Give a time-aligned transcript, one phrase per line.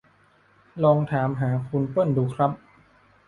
[0.83, 2.51] ลองถามหาคุณเปิ้ลดูครับ